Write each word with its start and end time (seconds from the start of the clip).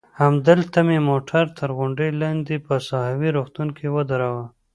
همدلته 0.21 0.79
مې 0.87 0.97
موټر 1.09 1.45
تر 1.57 1.69
غونډۍ 1.77 2.09
لاندې 2.21 2.55
په 2.67 2.73
ساحوي 2.87 3.29
روغتون 3.37 3.67
کې 3.77 3.87
ودراوه. 3.95 4.45